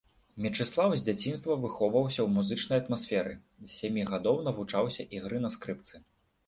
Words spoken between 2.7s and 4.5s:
атмасферы, з сямі гадоў